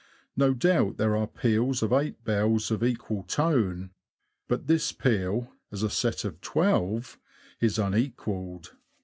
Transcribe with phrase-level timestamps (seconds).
[0.35, 3.91] No doubt there are peals of eight bells of equal tone,
[4.47, 7.17] but this peal, as a set of twelve^
[7.59, 8.71] is unequalled.